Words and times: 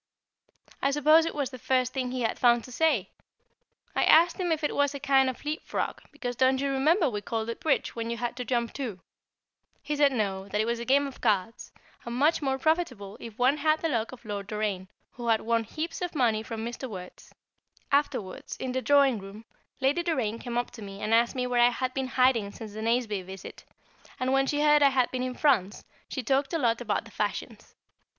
I 0.81 0.89
suppose 0.89 1.27
it 1.27 1.35
was 1.35 1.51
the 1.51 1.59
first 1.59 1.93
thing 1.93 2.09
he 2.09 2.21
had 2.21 2.39
found 2.39 2.63
to 2.63 2.71
say! 2.71 3.11
I 3.95 4.03
asked 4.03 4.39
him 4.39 4.51
if 4.51 4.63
it 4.63 4.75
was 4.75 4.95
a 4.95 4.99
kind 4.99 5.29
of 5.29 5.45
leapfrog; 5.45 5.99
because 6.11 6.35
don't 6.35 6.59
you 6.59 6.71
remember 6.71 7.07
we 7.07 7.21
called 7.21 7.51
it 7.51 7.59
"Bridge" 7.59 7.95
when 7.95 8.09
you 8.09 8.17
had 8.17 8.35
to 8.37 8.43
jump 8.43 8.73
two? 8.73 8.99
He 9.83 9.95
said 9.95 10.11
No; 10.11 10.47
that 10.47 10.59
it 10.59 10.65
was 10.65 10.79
a 10.79 10.85
game 10.85 11.05
of 11.05 11.21
cards, 11.21 11.71
and 12.03 12.15
much 12.15 12.41
more 12.41 12.57
profitable 12.57 13.15
if 13.19 13.37
one 13.37 13.57
had 13.57 13.81
the 13.81 13.89
luck 13.89 14.11
of 14.11 14.25
Lord 14.25 14.47
Doraine, 14.47 14.87
who 15.11 15.27
had 15.27 15.41
won 15.41 15.65
heaps 15.65 16.01
of 16.01 16.15
money 16.15 16.41
from 16.41 16.65
Mr. 16.65 16.89
Wertz. 16.89 17.31
Afterwards, 17.91 18.57
in 18.57 18.71
the 18.71 18.81
drawing 18.81 19.19
room, 19.19 19.45
Lady 19.81 20.01
Doraine 20.01 20.39
came 20.39 20.57
up 20.57 20.71
to 20.71 20.81
me 20.81 20.99
and 21.03 21.13
asked 21.13 21.35
me 21.35 21.45
where 21.45 21.61
I 21.61 21.69
had 21.69 21.93
been 21.93 22.07
hiding 22.07 22.51
since 22.53 22.73
the 22.73 22.81
Nazeby 22.81 23.21
visit, 23.21 23.65
and 24.19 24.33
when 24.33 24.47
she 24.47 24.61
heard 24.63 24.81
I 24.81 24.89
had 24.89 25.11
been 25.11 25.21
in 25.21 25.35
France, 25.35 25.85
she 26.09 26.23
talked 26.23 26.53
a 26.55 26.57
lot 26.57 26.81
about 26.81 27.05
the 27.05 27.11
fashions. 27.11 27.75